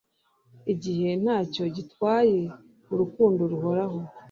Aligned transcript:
igihe 0.73 1.09
ntacyo 1.23 1.63
gitwaye 1.75 2.39
urukundo 2.93 3.41
ruhoraho 3.51 3.99